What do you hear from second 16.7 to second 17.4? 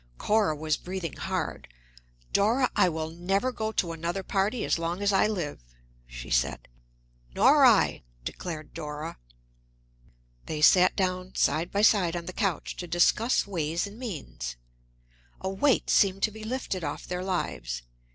off their